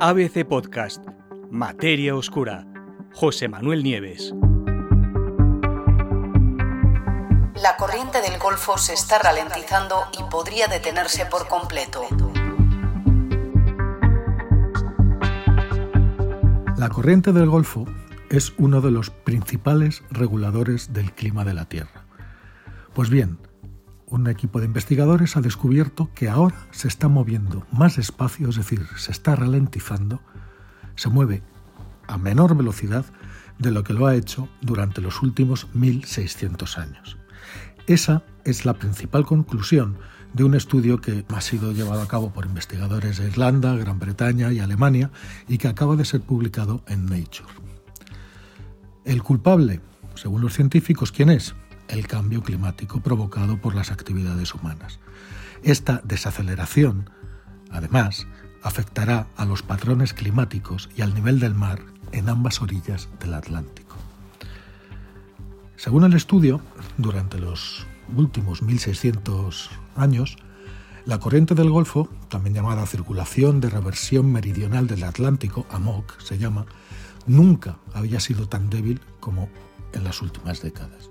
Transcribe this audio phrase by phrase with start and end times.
[0.00, 1.04] ABC Podcast,
[1.50, 2.64] Materia Oscura,
[3.14, 4.32] José Manuel Nieves.
[7.60, 12.02] La corriente del Golfo se está ralentizando y podría detenerse por completo.
[16.76, 17.84] La corriente del Golfo
[18.30, 22.04] es uno de los principales reguladores del clima de la Tierra.
[22.94, 23.40] Pues bien,
[24.10, 28.86] un equipo de investigadores ha descubierto que ahora se está moviendo más despacio, es decir,
[28.96, 30.20] se está ralentizando,
[30.96, 31.42] se mueve
[32.06, 33.04] a menor velocidad
[33.58, 37.18] de lo que lo ha hecho durante los últimos 1600 años.
[37.86, 39.98] Esa es la principal conclusión
[40.32, 44.52] de un estudio que ha sido llevado a cabo por investigadores de Irlanda, Gran Bretaña
[44.52, 45.10] y Alemania
[45.48, 47.52] y que acaba de ser publicado en Nature.
[49.04, 49.80] El culpable,
[50.14, 51.54] según los científicos, ¿quién es?
[51.88, 55.00] El cambio climático provocado por las actividades humanas.
[55.62, 57.10] Esta desaceleración,
[57.70, 58.26] además,
[58.62, 61.80] afectará a los patrones climáticos y al nivel del mar
[62.12, 63.96] en ambas orillas del Atlántico.
[65.76, 66.60] Según el estudio,
[66.96, 67.86] durante los
[68.16, 70.36] últimos 1600 años,
[71.04, 76.66] la corriente del Golfo, también llamada circulación de reversión meridional del Atlántico, AMOC se llama,
[77.26, 79.48] nunca había sido tan débil como
[79.92, 81.10] en las últimas décadas.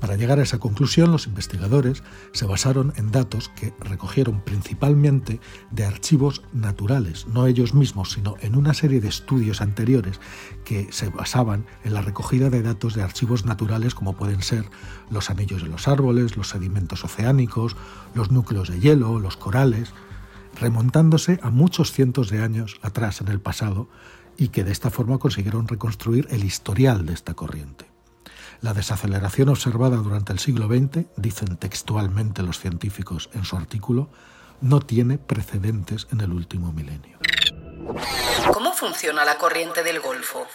[0.00, 2.02] Para llegar a esa conclusión, los investigadores
[2.32, 8.56] se basaron en datos que recogieron principalmente de archivos naturales, no ellos mismos, sino en
[8.56, 10.20] una serie de estudios anteriores
[10.64, 14.64] que se basaban en la recogida de datos de archivos naturales como pueden ser
[15.10, 17.76] los anillos de los árboles, los sedimentos oceánicos,
[18.14, 19.92] los núcleos de hielo, los corales,
[20.58, 23.88] remontándose a muchos cientos de años atrás en el pasado
[24.36, 27.91] y que de esta forma consiguieron reconstruir el historial de esta corriente.
[28.62, 34.08] La desaceleración observada durante el siglo XX, dicen textualmente los científicos en su artículo,
[34.60, 37.18] no tiene precedentes en el último milenio.
[38.52, 40.46] ¿Cómo funciona la corriente del Golfo?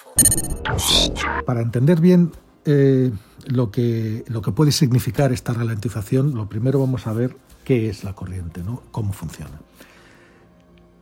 [1.45, 2.32] Para entender bien
[2.64, 3.11] eh,
[3.45, 8.05] lo, que, lo que puede significar esta ralentización, lo primero vamos a ver qué es
[8.05, 8.83] la corriente, ¿no?
[8.92, 9.59] cómo funciona.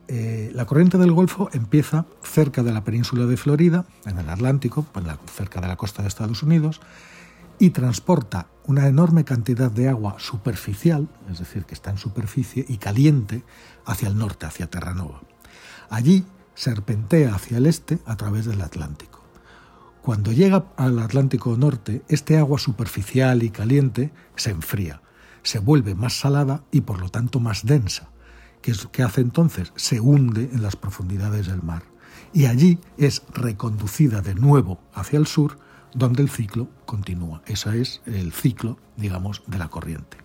[0.08, 4.86] Eh, la corriente del Golfo empieza cerca de la península de Florida, en el Atlántico,
[4.92, 6.80] pues cerca de la costa de Estados Unidos,
[7.58, 12.76] y transporta una enorme cantidad de agua superficial, es decir, que está en superficie, y
[12.76, 13.42] caliente
[13.84, 15.22] hacia el norte, hacia Terranova.
[15.90, 16.24] Allí
[16.54, 19.22] serpentea hacia el este a través del Atlántico.
[20.02, 25.02] Cuando llega al Atlántico Norte, este agua superficial y caliente se enfría,
[25.42, 28.10] se vuelve más salada y por lo tanto más densa
[28.62, 29.72] ¿Qué, hace entonces?
[29.76, 31.84] Se hunde en las profundidades del mar
[32.32, 35.58] y allí es reconducida de nuevo hacia el sur,
[35.94, 37.42] donde el ciclo continúa.
[37.46, 40.18] Ese es el ciclo, digamos, de la corriente.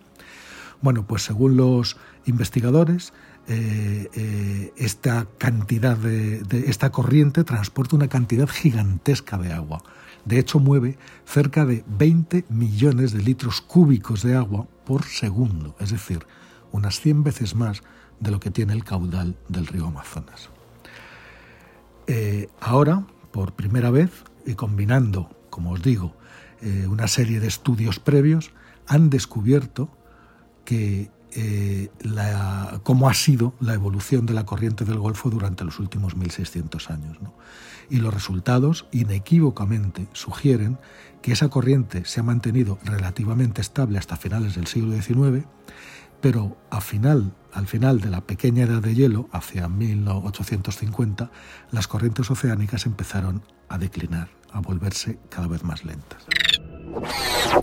[0.82, 3.14] Bueno, pues según los investigadores,
[3.48, 9.82] eh, eh, esta cantidad de, esta corriente transporta una cantidad gigantesca de agua.
[10.26, 15.92] De hecho, mueve cerca de 20 millones de litros cúbicos de agua por segundo, es
[15.92, 16.26] decir,
[16.72, 17.84] unas 100 veces más
[18.22, 20.50] de lo que tiene el caudal del río Amazonas.
[22.08, 24.12] Eh, ahora, por primera vez,
[24.46, 26.16] y combinando, como os digo,
[26.62, 28.52] eh, una serie de estudios previos,
[28.88, 29.90] han descubierto
[30.64, 31.90] que eh,
[32.84, 37.18] cómo ha sido la evolución de la corriente del Golfo durante los últimos 1600 años.
[37.90, 40.78] Y los resultados inequívocamente sugieren
[41.22, 45.46] que esa corriente se ha mantenido relativamente estable hasta finales del siglo XIX
[46.22, 51.32] pero al final, al final de la pequeña edad de hielo, hacia 1850,
[51.72, 56.26] las corrientes oceánicas empezaron a declinar, a volverse cada vez más lentas.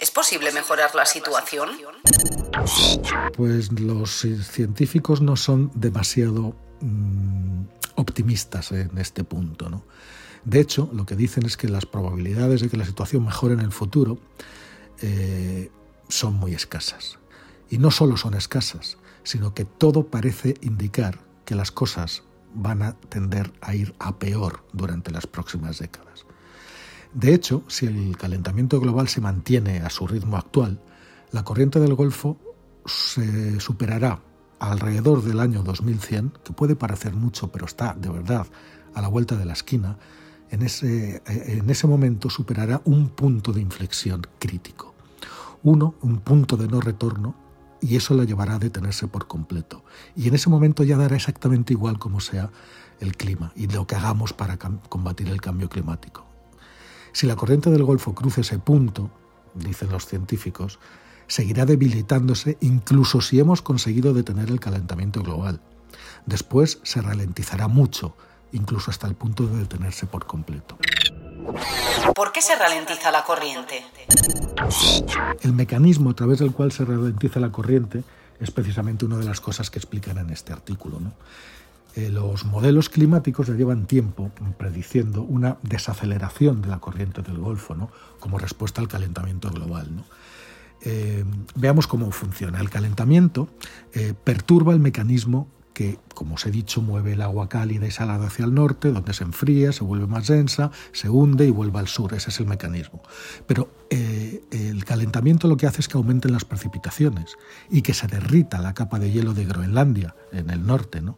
[0.00, 1.70] ¿Es posible mejorar la situación?
[3.36, 7.62] Pues los científicos no son demasiado mm,
[7.94, 9.68] optimistas en este punto.
[9.68, 9.84] ¿no?
[10.44, 13.60] De hecho, lo que dicen es que las probabilidades de que la situación mejore en
[13.60, 14.18] el futuro
[15.00, 15.70] eh,
[16.08, 17.18] son muy escasas.
[17.70, 22.22] Y no solo son escasas, sino que todo parece indicar que las cosas
[22.54, 26.24] van a tender a ir a peor durante las próximas décadas.
[27.12, 30.80] De hecho, si el calentamiento global se mantiene a su ritmo actual,
[31.30, 32.38] la corriente del Golfo
[32.86, 34.20] se superará
[34.58, 38.46] alrededor del año 2100, que puede parecer mucho, pero está de verdad
[38.94, 39.98] a la vuelta de la esquina,
[40.50, 44.94] en ese, en ese momento superará un punto de inflexión crítico.
[45.62, 47.34] Uno, un punto de no retorno
[47.80, 49.84] y eso la llevará a detenerse por completo.
[50.16, 52.50] Y en ese momento ya dará exactamente igual como sea
[53.00, 56.26] el clima y lo que hagamos para combatir el cambio climático.
[57.12, 59.10] Si la corriente del Golfo cruza ese punto,
[59.54, 60.78] dicen los científicos,
[61.26, 65.60] seguirá debilitándose incluso si hemos conseguido detener el calentamiento global.
[66.26, 68.16] Después se ralentizará mucho,
[68.52, 70.78] incluso hasta el punto de detenerse por completo.
[72.14, 73.84] ¿Por qué se ralentiza la corriente?
[75.40, 78.02] El mecanismo a través del cual se ralentiza la corriente
[78.40, 81.00] es precisamente una de las cosas que explican en este artículo.
[81.94, 87.90] Eh, los modelos climáticos ya llevan tiempo prediciendo una desaceleración de la corriente del Golfo
[88.20, 89.88] como respuesta al calentamiento global.
[90.82, 91.24] Eh,
[91.56, 92.60] veamos cómo funciona.
[92.60, 93.48] El calentamiento
[93.92, 98.26] eh, perturba el mecanismo que, como os he dicho, mueve el agua cálida y salada
[98.26, 101.86] hacia el norte, donde se enfría, se vuelve más densa, se hunde y vuelve al
[101.86, 102.14] sur.
[102.14, 103.00] Ese es el mecanismo.
[103.46, 107.36] Pero eh, el calentamiento lo que hace es que aumenten las precipitaciones
[107.70, 111.00] y que se derrita la capa de hielo de Groenlandia, en el norte.
[111.00, 111.16] ¿no?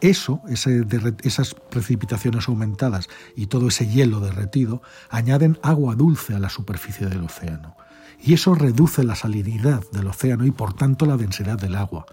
[0.00, 7.06] Eso, esas precipitaciones aumentadas y todo ese hielo derretido, añaden agua dulce a la superficie
[7.06, 7.76] del océano.
[8.20, 12.06] Y eso reduce la salinidad del océano y por tanto la densidad del agua,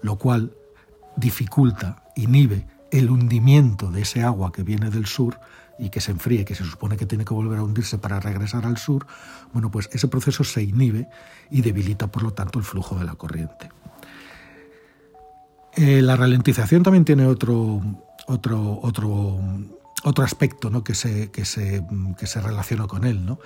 [0.00, 0.52] lo cual
[1.16, 5.38] dificulta, inhibe el hundimiento de ese agua que viene del sur
[5.78, 8.64] y que se enfríe, que se supone que tiene que volver a hundirse para regresar
[8.66, 9.06] al sur,
[9.52, 11.08] bueno, pues ese proceso se inhibe
[11.50, 13.70] y debilita, por lo tanto, el flujo de la corriente.
[15.76, 17.82] Eh, la ralentización también tiene otro,
[18.28, 19.40] otro, otro,
[20.04, 20.84] otro aspecto ¿no?
[20.84, 21.84] que, se, que, se,
[22.16, 23.40] que se relaciona con él, ¿no?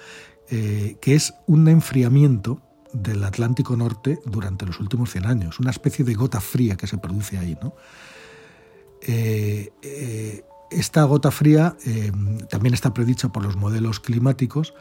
[0.51, 2.61] Eh, que es un enfriamiento
[2.93, 6.99] del Atlántico Norte durante los últimos 100 años, una especie de gota fría que se
[6.99, 7.57] produce ahí.
[7.63, 7.75] ¿no?
[9.03, 12.13] Eh, eh, esta gota fría eh,
[12.51, 14.75] también está predicha por los modelos climáticos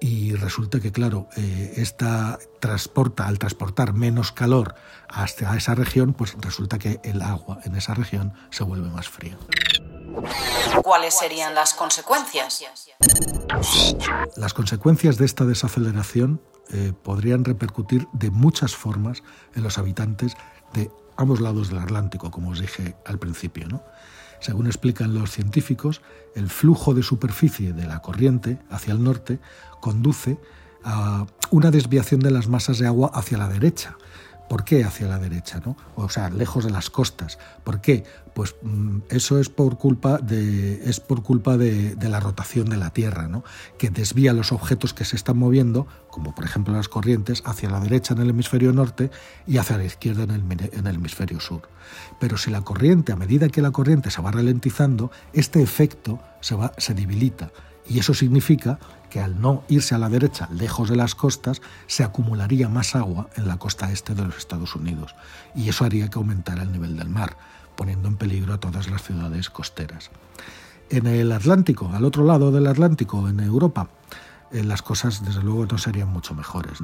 [0.00, 4.76] y resulta que, claro, esta transporta, al transportar menos calor
[5.08, 9.36] hasta esa región, pues resulta que el agua en esa región se vuelve más fría.
[10.84, 12.64] ¿Cuáles serían las consecuencias?
[14.36, 16.40] Las consecuencias de esta desaceleración
[16.70, 19.22] eh, podrían repercutir de muchas formas
[19.54, 20.36] en los habitantes
[20.74, 23.66] de ambos lados del Atlántico, como os dije al principio.
[23.68, 23.82] ¿no?
[24.40, 26.02] Según explican los científicos,
[26.34, 29.40] el flujo de superficie de la corriente hacia el norte
[29.80, 30.38] conduce
[30.84, 33.96] a una desviación de las masas de agua hacia la derecha,
[34.48, 35.60] ¿Por qué hacia la derecha?
[35.64, 35.76] ¿no?
[35.94, 37.38] O sea, lejos de las costas.
[37.64, 38.04] ¿Por qué?
[38.34, 42.90] Pues mm, eso es por culpa, de, es por culpa de, la rotación de la
[42.90, 43.44] Tierra, ¿no?
[43.78, 47.80] que desvía los objetos que se están moviendo, como por ejemplo las corrientes, hacia la
[47.80, 49.10] derecha en el hemisferio norte
[49.46, 51.62] y hacia la izquierda en el, en el hemisferio sur.
[52.20, 56.54] Pero si la corriente, a medida que la corriente se va ralentizando, este efecto se,
[56.54, 57.50] va, se debilita.
[57.88, 58.78] Y eso significa
[59.10, 63.28] que al no irse a la derecha, lejos de las costas, se acumularía más agua
[63.36, 65.14] en la costa este de los Estados Unidos
[65.54, 67.36] y eso haría que aumentara el nivel del mar,
[67.76, 70.10] poniendo en peligro a todas las ciudades costeras.
[70.90, 73.88] En el Atlántico, al otro lado del Atlántico, en Europa,
[74.52, 76.78] eh, las cosas desde luego no serían mucho mejores.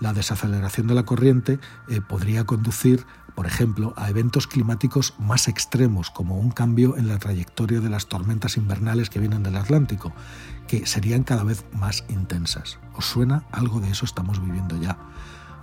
[0.00, 1.58] La desaceleración de la corriente
[1.88, 7.18] eh, podría conducir, por ejemplo, a eventos climáticos más extremos, como un cambio en la
[7.18, 10.12] trayectoria de las tormentas invernales que vienen del Atlántico,
[10.66, 12.78] que serían cada vez más intensas.
[12.94, 13.44] ¿Os suena?
[13.52, 14.98] Algo de eso estamos viviendo ya.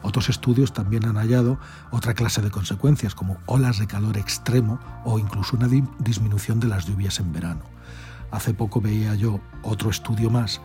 [0.01, 1.59] Otros estudios también han hallado
[1.89, 5.68] otra clase de consecuencias, como olas de calor extremo o incluso una
[6.00, 7.62] disminución de las lluvias en verano.
[8.31, 10.62] Hace poco veía yo otro estudio más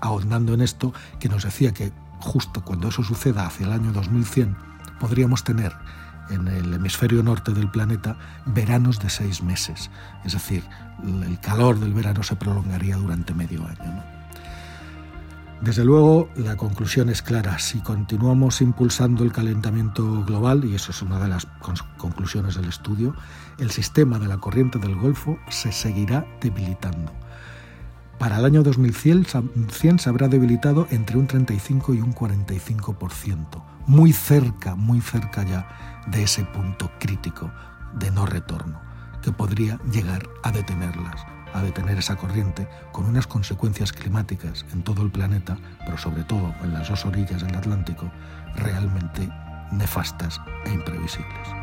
[0.00, 4.56] ahondando en esto, que nos decía que justo cuando eso suceda hacia el año 2100,
[5.00, 5.72] podríamos tener
[6.30, 8.16] en el hemisferio norte del planeta
[8.46, 9.90] veranos de seis meses.
[10.24, 10.64] Es decir,
[11.02, 14.02] el calor del verano se prolongaría durante medio año.
[15.60, 17.58] Desde luego, la conclusión es clara.
[17.60, 21.46] Si continuamos impulsando el calentamiento global, y eso es una de las
[21.98, 23.14] conclusiones del estudio,
[23.58, 27.12] el sistema de la corriente del Golfo se seguirá debilitando
[28.22, 34.76] para el año 2100 se habrá debilitado entre un 35 y un 45%, muy cerca,
[34.76, 35.66] muy cerca ya
[36.06, 37.50] de ese punto crítico
[37.94, 38.80] de no retorno,
[39.22, 45.02] que podría llegar a detenerlas, a detener esa corriente con unas consecuencias climáticas en todo
[45.02, 48.08] el planeta, pero sobre todo en las dos orillas del Atlántico,
[48.54, 49.28] realmente
[49.72, 51.61] nefastas e imprevisibles.